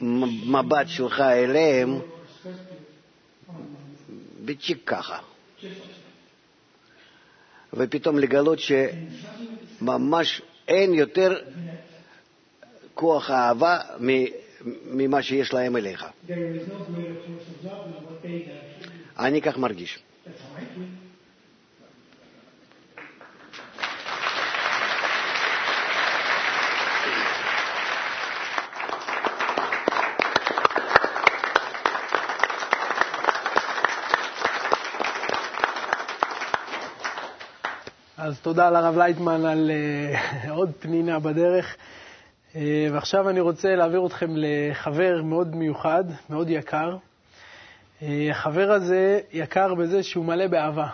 [0.05, 1.99] המבט שלך אליהם
[4.45, 5.19] בצ'יק ככה.
[7.75, 8.59] ופתאום לגלות
[9.81, 11.41] שממש אין יותר
[12.95, 13.79] כוח אהבה
[14.85, 16.07] ממה שיש להם אליך.
[19.19, 19.99] אני כך מרגיש.
[38.25, 41.77] אז תודה לרב לייטמן על uh, עוד פנינה בדרך.
[42.53, 42.57] Uh,
[42.93, 46.97] ועכשיו אני רוצה להעביר אתכם לחבר מאוד מיוחד, מאוד יקר.
[46.97, 50.87] Uh, החבר הזה יקר בזה שהוא מלא באהבה.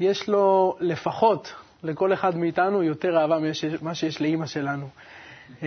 [0.00, 3.38] יש לו לפחות, לכל אחד מאיתנו, יותר אהבה
[3.82, 4.88] ממה שיש לאימא שלנו.
[5.60, 5.64] Uh,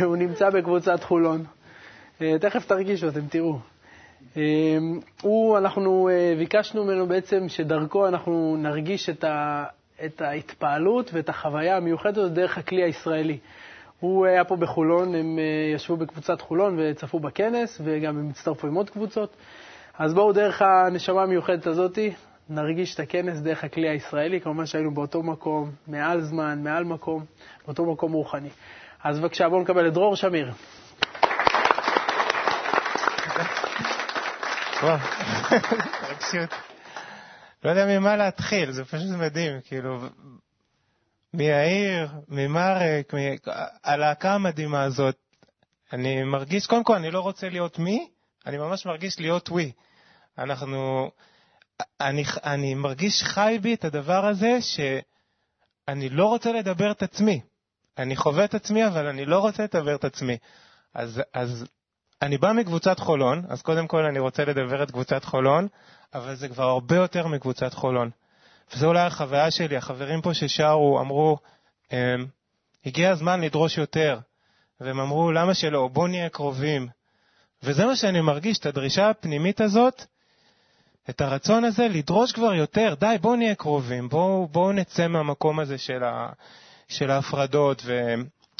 [0.04, 1.44] הוא נמצא בקבוצת חולון.
[2.18, 3.58] Uh, תכף תרגישו, אתם תראו.
[5.22, 6.08] הוא, אנחנו
[6.38, 9.64] ביקשנו ממנו בעצם שדרכו אנחנו נרגיש את ה...
[10.04, 13.38] את ההתפעלות ואת החוויה המיוחדת דרך הכלי הישראלי.
[14.00, 18.74] הוא היה פה בחולון, הם אה, ישבו בקבוצת חולון וצפו בכנס, וגם הם הצטרפו עם
[18.74, 19.36] עוד קבוצות.
[19.98, 21.98] אז בואו דרך הנשמה המיוחדת הזאת,
[22.48, 27.24] נרגיש את הכנס דרך הכלי הישראלי, כמובן שהיינו באותו מקום, מעל זמן, מעל מקום,
[27.66, 28.50] באותו מקום רוחני.
[29.04, 30.50] אז בבקשה, בואו נקבל את דרור שמיר.
[34.82, 34.96] וואו,
[36.10, 36.50] רגשיות.
[37.64, 40.00] לא יודע ממה להתחיל, זה פשוט מדהים, כאילו,
[41.34, 43.18] מיאיר, ממרק, מ...
[43.84, 45.16] הלהקה המדהימה הזאת.
[45.92, 48.08] אני מרגיש, קודם כל, אני לא רוצה להיות מי,
[48.46, 49.72] אני ממש מרגיש להיות ווי.
[50.38, 51.10] אנחנו,
[52.00, 57.40] אני, אני מרגיש חי בי את הדבר הזה שאני לא רוצה לדבר את עצמי.
[57.98, 60.36] אני חווה את עצמי, אבל אני לא רוצה לדבר את עצמי.
[60.94, 61.64] אז, אז
[62.22, 65.68] אני בא מקבוצת חולון, אז קודם כל אני רוצה לדבר את קבוצת חולון,
[66.14, 68.10] אבל זה כבר הרבה יותר מקבוצת חולון.
[68.74, 71.38] וזו אולי החוויה שלי, החברים פה ששרו אמרו,
[71.92, 72.26] אמ,
[72.86, 74.18] הגיע הזמן לדרוש יותר.
[74.80, 75.88] והם אמרו, למה שלא?
[75.88, 76.88] בוא נהיה קרובים.
[77.62, 80.04] וזה מה שאני מרגיש, את הדרישה הפנימית הזאת,
[81.10, 82.94] את הרצון הזה לדרוש כבר יותר.
[83.00, 86.28] די, בואו נהיה קרובים, בואו בוא נצא מהמקום הזה של, ה,
[86.88, 87.82] של ההפרדות.
[87.84, 88.14] ו,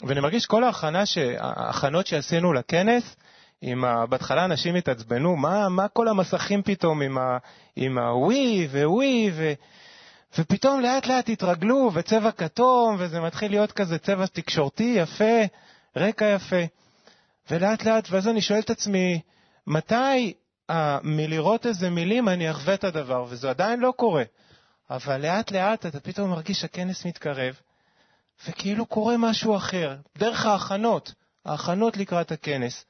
[0.07, 1.03] ואני מרגיש כל ההכנה
[1.39, 3.17] ההכנות שעשינו לכנס,
[3.63, 4.07] עם ה...
[4.07, 7.39] בהתחלה אנשים התעצבנו, מה, מה כל המסכים פתאום עם, ה,
[7.77, 9.53] עם הווי וווי, ו,
[10.39, 15.41] ופתאום לאט לאט התרגלו, וצבע כתום, וזה מתחיל להיות כזה צבע תקשורתי יפה,
[15.97, 16.65] רקע יפה.
[17.51, 19.21] ולאט לאט, ואז אני שואל את עצמי,
[19.67, 20.33] מתי
[20.71, 24.25] אה, מלראות איזה מילים אני אחווה את הדבר, וזה עדיין לא קורה.
[24.91, 27.55] אבל לאט לאט אתה פתאום מרגיש שהכנס מתקרב,
[28.49, 31.13] וכאילו קורה משהו אחר, דרך ההכנות,
[31.45, 32.85] ההכנות לקראת הכנס.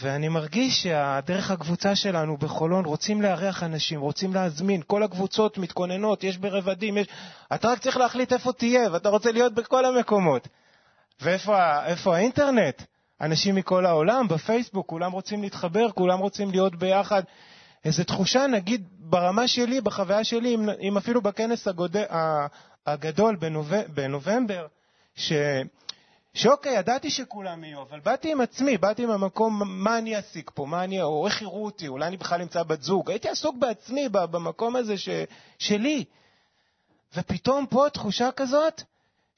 [0.00, 6.38] ואני מרגיש שדרך הקבוצה שלנו בחולון רוצים לארח אנשים, רוצים להזמין, כל הקבוצות מתכוננות, יש
[6.38, 7.06] ברבדים, יש...
[7.54, 10.48] אתה רק צריך להחליט איפה תהיה, ואתה רוצה להיות בכל המקומות.
[11.20, 12.82] ואיפה האינטרנט?
[13.20, 17.22] אנשים מכל העולם, בפייסבוק, כולם רוצים להתחבר, כולם רוצים להיות ביחד.
[17.84, 21.96] איזו תחושה, נגיד, ברמה שלי, בחוויה שלי, אם, אם אפילו בכנס הגוד...
[22.86, 23.72] הגדול בנוב...
[23.94, 24.66] בנובמבר,
[25.14, 25.32] ש...
[26.36, 30.66] שאוקיי, ידעתי שכולם יהיו, אבל באתי עם עצמי, באתי עם המקום, מה אני אשיג פה,
[30.66, 33.10] מה אני, או איך יראו אותי, אולי אני בכלל נמצא בת זוג.
[33.10, 35.08] הייתי עסוק בעצמי, במקום הזה ש...
[35.58, 36.04] שלי.
[37.16, 38.82] ופתאום פה תחושה כזאת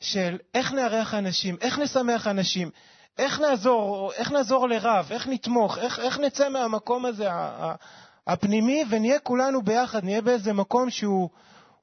[0.01, 2.71] של איך נארח אנשים, איך נשמח אנשים,
[3.19, 7.29] איך נעזור, איך נעזור לרב, איך נתמוך, איך, איך נצא מהמקום הזה
[8.27, 11.29] הפנימי ונהיה כולנו ביחד, נהיה באיזה מקום שהוא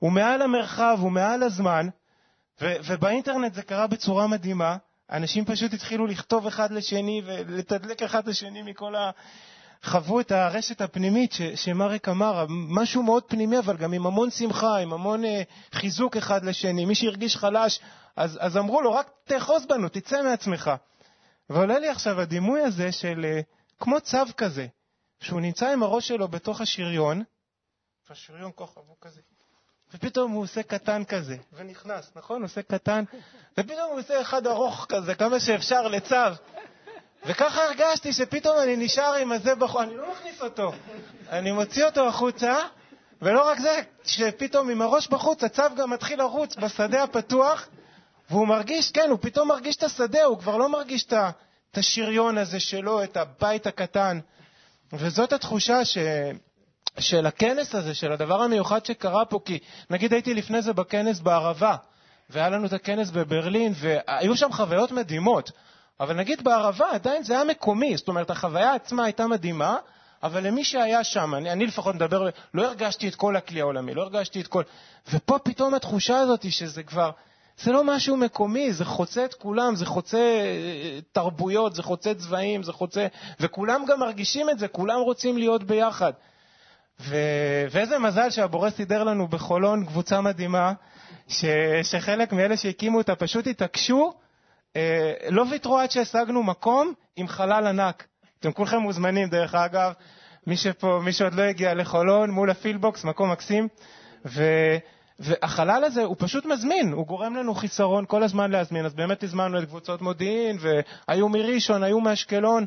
[0.01, 1.87] מעל המרחב, הוא מעל הזמן,
[2.61, 4.77] ו, ובאינטרנט זה קרה בצורה מדהימה.
[5.11, 9.11] אנשים פשוט התחילו לכתוב אחד לשני ולתדלק אחד לשני מכל ה...
[9.83, 14.77] חוו את הרשת הפנימית ש, שמרק אמר, משהו מאוד פנימי, אבל גם עם המון שמחה,
[14.77, 15.27] עם המון uh,
[15.71, 16.85] חיזוק אחד לשני.
[16.85, 17.79] מי שהרגיש חלש,
[18.15, 20.71] אז, אז אמרו לו, רק תאחוז בנו, תצא מעצמך.
[21.49, 23.43] ועולה לי עכשיו הדימוי הזה של uh,
[23.83, 24.67] כמו צו כזה,
[25.19, 27.23] שהוא נמצא עם הראש שלו בתוך השריון,
[28.09, 29.21] השריון ככה, הוא כזה,
[29.95, 32.41] ופתאום הוא עושה קטן כזה, ונכנס, נכון?
[32.41, 33.03] עושה קטן,
[33.57, 36.15] ופתאום הוא עושה אחד ארוך כזה, כמה שאפשר לצו.
[37.25, 40.71] וככה הרגשתי שפתאום אני נשאר עם הזה בחור, אני לא מכניס אותו,
[41.29, 42.55] אני מוציא אותו החוצה,
[43.21, 47.67] ולא רק זה, שפתאום עם הראש בחוץ, הצו גם מתחיל לרוץ בשדה הפתוח,
[48.29, 52.59] והוא מרגיש, כן, הוא פתאום מרגיש את השדה, הוא כבר לא מרגיש את השריון הזה
[52.59, 54.19] שלו, את הבית הקטן.
[54.93, 55.97] וזאת התחושה ש...
[56.99, 61.75] של הכנס הזה, של הדבר המיוחד שקרה פה, כי נגיד הייתי לפני זה בכנס בערבה,
[62.29, 65.51] והיה לנו את הכנס בברלין, והיו שם חוויות מדהימות,
[65.99, 69.77] אבל נגיד בערבה עדיין זה היה מקומי, זאת אומרת, החוויה עצמה הייתה מדהימה,
[70.23, 74.01] אבל למי שהיה שם, אני, אני לפחות מדבר, לא הרגשתי את כל הכלי העולמי, לא
[74.01, 74.63] הרגשתי את כל...
[75.13, 77.11] ופה פתאום התחושה הזאת שזה כבר,
[77.57, 82.63] זה לא משהו מקומי, זה חוצה את כולם, זה חוצה אה, תרבויות, זה חוצה צבעים,
[82.63, 83.07] זה חוצה...
[83.39, 86.13] וכולם גם מרגישים את זה, כולם רוצים להיות ביחד.
[86.99, 87.15] ו...
[87.71, 90.73] ואיזה מזל שהבורא סידר לנו בחולון קבוצה מדהימה,
[91.27, 91.45] ש...
[91.83, 94.13] שחלק מאלה שהקימו אותה פשוט התעקשו,
[94.75, 98.07] אה, לא ויתרו עד שהשגנו מקום עם חלל ענק.
[98.39, 99.93] אתם כולכם מוזמנים, דרך אגב,
[100.47, 103.67] מי שפה, מי שעוד לא הגיע לחולון, מול הפילבוקס, מקום מקסים.
[104.25, 104.43] ו...
[105.19, 108.85] והחלל הזה הוא פשוט מזמין, הוא גורם לנו חיסרון כל הזמן להזמין.
[108.85, 112.65] אז באמת הזמנו את קבוצות מודיעין, והיו מראשון, היו מאשקלון,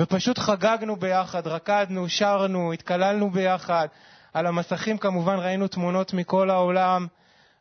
[0.00, 3.88] ופשוט חגגנו ביחד, רקדנו, שרנו, התקללנו ביחד.
[4.32, 7.06] על המסכים כמובן ראינו תמונות מכל העולם,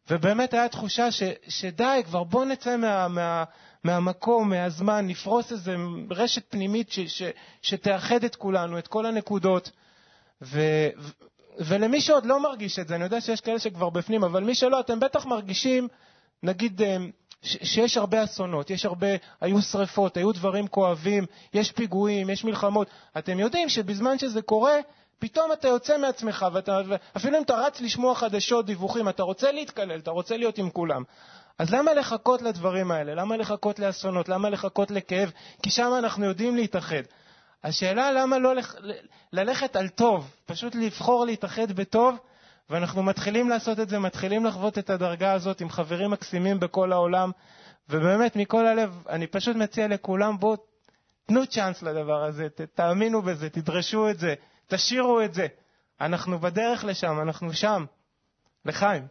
[0.09, 3.43] ובאמת הייתה תחושה ש, שדי, כבר בוא נצא מה, מה,
[3.83, 5.71] מהמקום, מהזמן, נפרוס איזו
[6.11, 7.23] רשת פנימית ש, ש,
[7.61, 9.71] שתאחד את כולנו, את כל הנקודות.
[10.41, 10.59] ו,
[10.99, 11.11] ו,
[11.59, 14.79] ולמי שעוד לא מרגיש את זה, אני יודע שיש כאלה שכבר בפנים, אבל מי שלא,
[14.79, 15.88] אתם בטח מרגישים,
[16.43, 16.81] נגיד,
[17.41, 19.07] שיש הרבה אסונות, יש הרבה,
[19.41, 22.88] היו שריפות, היו דברים כואבים, יש פיגועים, יש מלחמות.
[23.17, 24.75] אתם יודעים שבזמן שזה קורה,
[25.19, 26.81] פתאום אתה יוצא מעצמך, ואתה,
[27.17, 31.03] אפילו אם אתה רץ לשמוע חדשות, דיווחים, אתה רוצה להתקלל, אתה רוצה להיות עם כולם.
[31.59, 33.15] אז למה לחכות לדברים האלה?
[33.15, 34.29] למה לחכות לאסונות?
[34.29, 35.31] למה לחכות לכאב?
[35.63, 37.01] כי שם אנחנו יודעים להתאחד.
[37.63, 38.75] השאלה למה לא לח...
[39.33, 42.17] ללכת על טוב, פשוט לבחור להתאחד בטוב
[42.70, 47.32] ואנחנו מתחילים לעשות את זה, מתחילים לחוות את הדרגה הזאת עם חברים מקסימים בכל העולם,
[47.89, 50.55] ובאמת, מכל הלב, אני פשוט מציע לכולם, בואו,
[51.26, 54.34] תנו צ'אנס לדבר הזה, ת, תאמינו בזה, תדרשו את זה,
[54.68, 55.47] תשאירו את זה.
[56.01, 57.86] אנחנו בדרך לשם, אנחנו שם.
[58.65, 59.07] לחיים.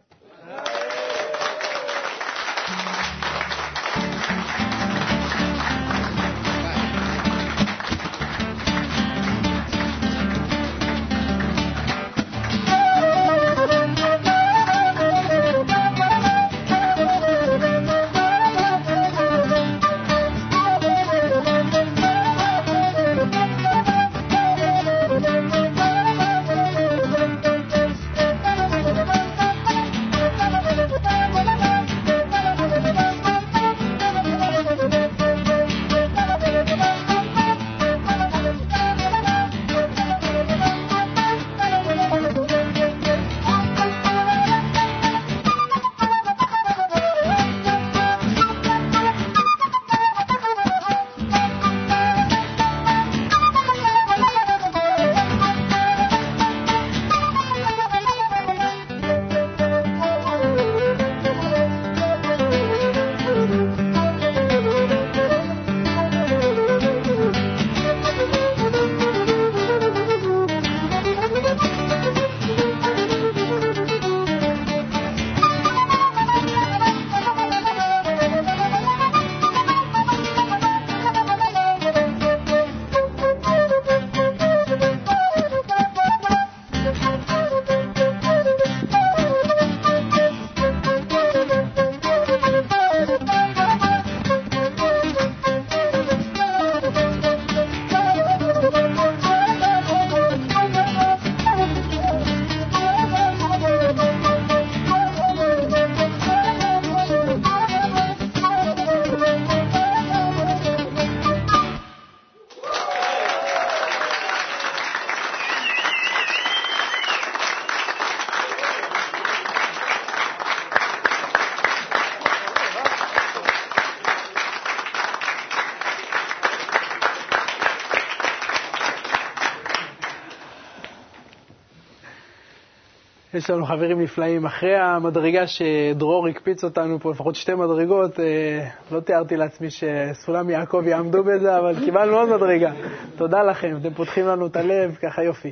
[133.37, 134.45] יש לנו חברים נפלאים.
[134.45, 140.83] אחרי המדרגה שדרור הקפיץ אותנו פה, לפחות שתי מדרגות, אה, לא תיארתי לעצמי שסולם יעקב
[140.85, 142.71] יעמדו בזה, אבל קיבלנו עוד מדרגה.
[143.15, 145.51] תודה לכם, אתם פותחים לנו את הלב, ככה יופי.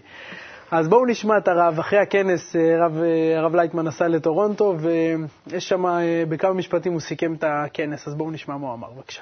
[0.71, 1.79] אז בואו נשמע את הרב.
[1.79, 5.85] אחרי הכנס אה, הרב, אה, הרב לייטמן נסע לטורונטו, ויש שם,
[6.29, 9.21] בכמה משפטים הוא סיכם את הכנס, אז בואו נשמע מה הוא אמר, בבקשה.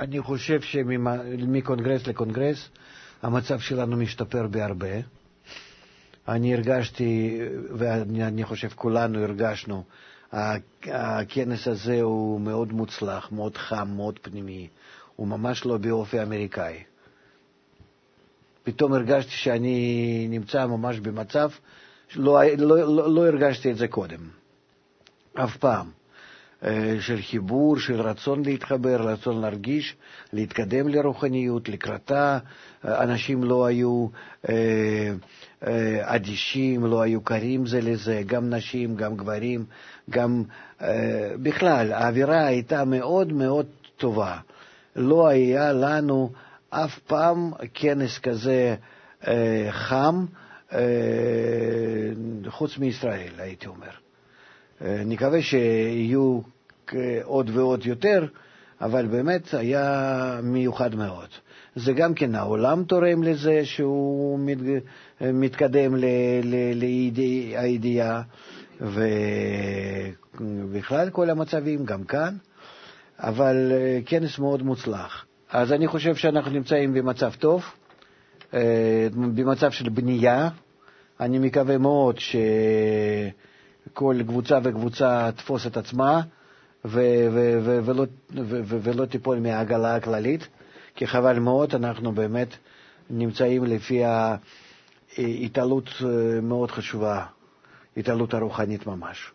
[0.00, 2.68] אני חושב שמקונגרס לקונגרס
[3.22, 5.16] המצב שלנו משתפר בהרבה.
[6.28, 7.40] אני הרגשתי,
[7.78, 9.84] ואני חושב כולנו הרגשנו,
[10.86, 14.68] הכנס הזה הוא מאוד מוצלח, מאוד חם, מאוד פנימי,
[15.16, 16.82] הוא ממש לא באופי אמריקאי.
[18.62, 21.50] פתאום הרגשתי שאני נמצא ממש במצב,
[22.16, 24.20] לא, לא, לא, לא הרגשתי את זה קודם,
[25.34, 25.90] אף פעם.
[26.64, 29.96] אה, של חיבור, של רצון להתחבר, רצון להרגיש,
[30.32, 32.38] להתקדם לרוחניות, לקראתה.
[32.84, 34.06] אה, אנשים לא היו
[34.48, 35.14] אה,
[36.02, 39.64] אדישים, לא היו קרים זה לזה, גם נשים, גם גברים,
[40.10, 40.42] גם
[41.42, 44.38] בכלל, האווירה הייתה מאוד מאוד טובה.
[44.96, 46.30] לא היה לנו
[46.70, 48.76] אף פעם כנס כזה
[49.70, 50.26] חם,
[52.48, 54.05] חוץ מישראל, הייתי אומר.
[54.80, 56.40] נקווה שיהיו
[57.24, 58.26] עוד ועוד יותר,
[58.80, 61.28] אבל באמת היה מיוחד מאוד.
[61.76, 64.58] זה גם כן, העולם תורם לזה שהוא מת,
[65.20, 65.94] מתקדם
[66.74, 68.22] לידיעה,
[70.40, 72.36] ובכלל כל המצבים, גם כאן,
[73.18, 75.24] אבל אה, כנס מאוד מוצלח.
[75.50, 77.64] אז אני חושב שאנחנו נמצאים במצב טוב,
[78.54, 80.48] אה, במצב של בנייה.
[81.20, 82.36] אני מקווה מאוד ש...
[83.92, 86.20] כל קבוצה וקבוצה תפוס את עצמה
[86.84, 88.04] ו- ו- ו- ולא,
[88.82, 90.48] ולא תיפול מהעגלה הכללית,
[90.94, 92.48] כי חבל מאוד, אנחנו באמת
[93.10, 94.02] נמצאים לפי
[95.18, 97.26] ההתעלות אה, מאוד חשובה,
[97.96, 99.32] התעלות הרוחנית ממש.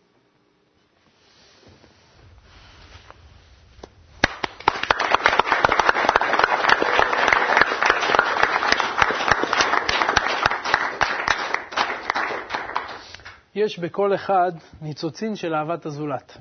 [13.62, 14.52] יש בכל אחד
[14.82, 16.38] ניצוצין של אהבת הזולת,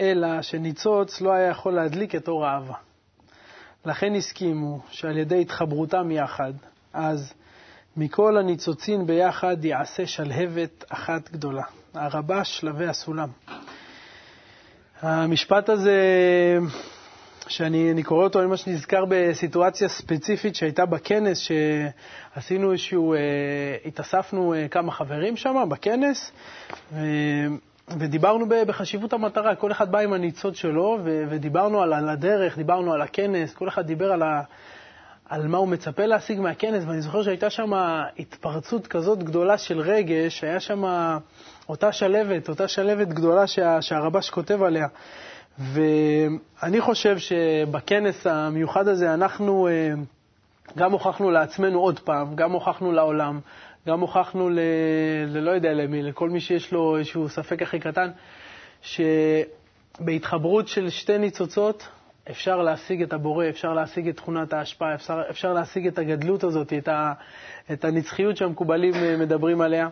[0.00, 2.74] אלא שניצוץ לא היה יכול להדליק את אור האהבה.
[3.84, 6.52] לכן הסכימו שעל ידי התחברותם יחד,
[6.92, 7.32] אז
[7.96, 11.62] מכל הניצוצין ביחד יעשה שלהבת אחת גדולה.
[11.94, 13.28] הרבה שלבי הסולם.
[15.00, 15.98] המשפט הזה,
[17.52, 23.18] שאני קורא אותו, אני ממש נזכר בסיטואציה ספציפית שהייתה בכנס, שעשינו איזשהו, אה,
[23.84, 26.32] התאספנו אה, כמה חברים שם בכנס,
[27.98, 33.54] ודיברנו בחשיבות המטרה, כל אחד בא עם הניצוץ שלו, ודיברנו על הדרך, דיברנו על הכנס,
[33.54, 34.42] כל אחד דיבר על, ה,
[35.28, 37.72] על מה הוא מצפה להשיג מהכנס, ואני זוכר שהייתה שם
[38.18, 40.84] התפרצות כזאת גדולה של רגש, היה שם
[41.68, 44.86] אותה שלבת, אותה שלבת גדולה שה, שהרבש כותב עליה.
[45.58, 49.92] ואני חושב שבכנס המיוחד הזה אנחנו אה,
[50.76, 53.40] גם הוכחנו לעצמנו עוד פעם, גם הוכחנו לעולם,
[53.88, 54.58] גם הוכחנו ל...
[55.26, 58.10] ללא יודע למי, לכל מי שיש לו איזשהו ספק הכי קטן,
[58.82, 61.88] שבהתחברות של שתי ניצוצות
[62.30, 66.72] אפשר להשיג את הבורא, אפשר להשיג את תכונת ההשפעה, אפשר, אפשר להשיג את הגדלות הזאת,
[66.72, 67.12] את, ה,
[67.72, 69.88] את הנצחיות שהמקובלים אה, מדברים עליה.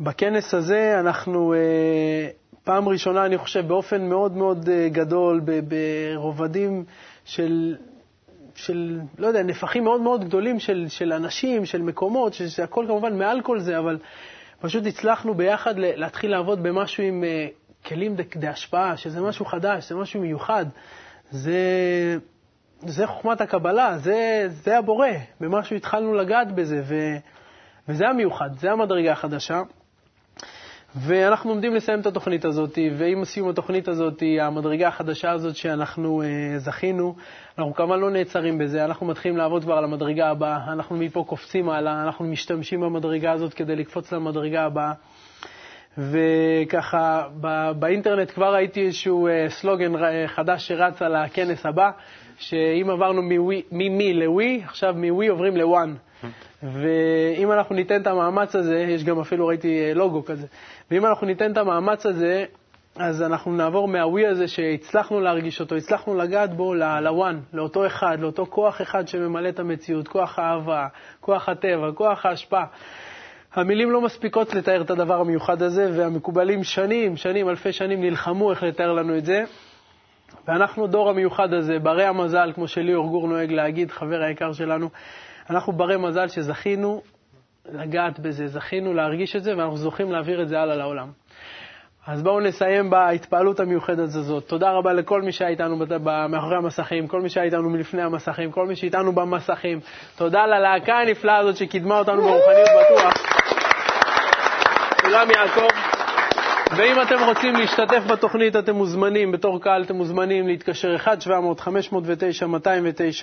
[0.00, 1.58] ובכנס הזה אנחנו אה,
[2.66, 6.84] פעם ראשונה, אני חושב, באופן מאוד מאוד אה, גדול, ברובדים
[7.24, 7.76] של
[8.54, 13.40] של, לא יודע, נפחים מאוד מאוד גדולים של, של אנשים, של מקומות, שזה כמובן מעל
[13.40, 13.98] כל זה, אבל
[14.60, 19.94] פשוט הצלחנו ביחד להתחיל לעבוד במשהו עם uh, כלים כדי השפעה, שזה משהו חדש, זה
[19.94, 20.66] משהו מיוחד.
[21.30, 21.60] זה,
[22.80, 25.08] זה חוכמת הקבלה, זה, זה הבורא,
[25.40, 26.94] במשהו התחלנו לגעת בזה, ו,
[27.88, 29.62] וזה המיוחד, זה המדרגה החדשה.
[31.00, 36.58] ואנחנו עומדים לסיים את התוכנית הזאת, ועם סיום התוכנית הזאת, המדרגה החדשה הזאת שאנחנו uh,
[36.58, 37.14] זכינו,
[37.58, 41.68] אנחנו כמובן לא נעצרים בזה, אנחנו מתחילים לעבוד כבר על המדרגה הבאה, אנחנו מפה קופצים
[41.68, 44.92] הלאה, אנחנו משתמשים במדרגה הזאת כדי לקפוץ למדרגה הבאה.
[45.98, 47.22] וככה,
[47.78, 49.92] באינטרנט כבר ראיתי איזשהו uh, סלוגן
[50.26, 51.90] חדש שרץ על הכנס הבא,
[52.38, 53.22] שאם עברנו
[53.72, 55.94] ממי לווי, עכשיו מווי עוברים לוואן.
[56.62, 60.46] ואם אנחנו ניתן את המאמץ הזה, יש גם אפילו, ראיתי אה, לוגו כזה,
[60.90, 62.44] ואם אנחנו ניתן את המאמץ הזה,
[62.98, 68.46] אז אנחנו נעבור מהווי הזה שהצלחנו להרגיש אותו, הצלחנו לגעת בו לוואן, לאותו אחד, לאותו
[68.46, 70.86] כוח אחד שממלא את המציאות, כוח האהבה,
[71.20, 72.64] כוח הטבע, כוח ההשפעה.
[73.54, 78.62] המילים לא מספיקות לתאר את הדבר המיוחד הזה, והמקובלים שנים, שנים, אלפי שנים נלחמו איך
[78.62, 79.44] לתאר לנו את זה.
[80.48, 84.88] ואנחנו דור המיוחד הזה, ברי המזל, כמו שליאור גור נוהג להגיד, חבר היקר שלנו,
[85.50, 87.02] אנחנו ברי מזל שזכינו
[87.72, 91.08] לגעת בזה, זכינו להרגיש את זה, ואנחנו זוכים להעביר את זה הלאה לעולם.
[92.06, 94.48] אז בואו נסיים בהתפעלות המיוחדת הזאת.
[94.48, 95.76] תודה רבה לכל מי שהיה איתנו
[96.28, 99.80] מאחורי המסכים, כל מי שהיה איתנו מלפני המסכים, כל מי שאיתנו במסכים.
[100.16, 103.12] תודה ללהקה הנפלאה הזאת שקידמה אותנו ברוחניות בטוח.
[105.02, 105.95] כולם יעקב.
[106.70, 111.08] ואם אתם רוצים להשתתף בתוכנית, אתם מוזמנים, בתור קהל אתם מוזמנים להתקשר 1-700-509-209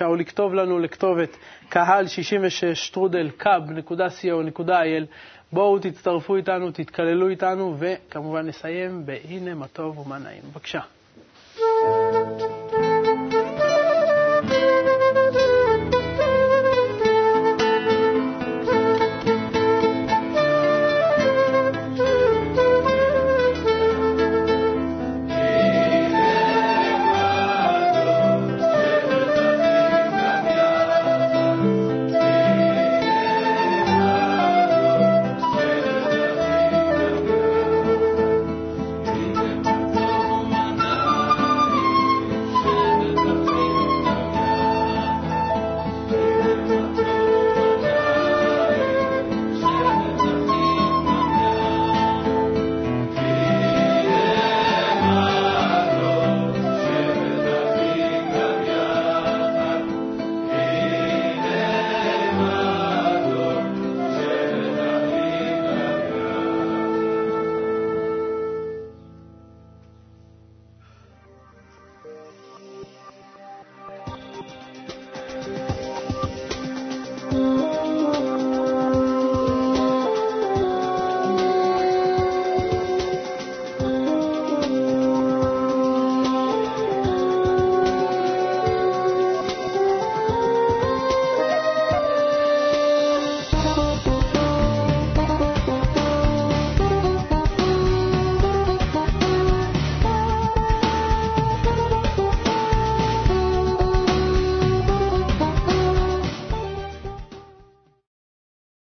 [0.06, 1.38] או לכתוב לנו לכתובת
[1.70, 5.06] קהל 66 טרודל קאב.co.il.
[5.54, 10.42] בואו תצטרפו איתנו, תתקללו איתנו, וכמובן נסיים ב"הנה מה טוב ומה נעים".
[10.52, 10.80] בבקשה.